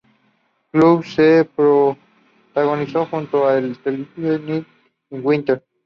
Gibbs 0.73 1.15
co-protagonizó 1.55 3.05
junto 3.05 3.45
a 3.47 3.59
el 3.59 3.77
telefilme 3.77 4.39
"Lily 4.39 4.65
in 5.11 5.21
Winter". 5.23 5.63